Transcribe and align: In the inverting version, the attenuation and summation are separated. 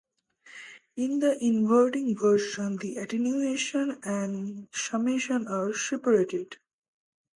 In 0.95 1.19
the 1.19 1.37
inverting 1.45 2.17
version, 2.17 2.77
the 2.77 2.97
attenuation 2.97 3.99
and 4.03 4.67
summation 4.73 5.47
are 5.47 5.75
separated. 5.75 6.57